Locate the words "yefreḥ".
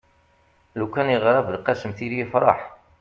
2.19-2.59